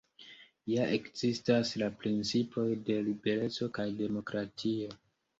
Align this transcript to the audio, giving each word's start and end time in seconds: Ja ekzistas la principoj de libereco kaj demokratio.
Ja 0.69 0.85
ekzistas 0.93 1.73
la 1.81 1.89
principoj 2.03 2.65
de 2.87 2.95
libereco 3.09 3.67
kaj 3.79 3.85
demokratio. 3.99 4.89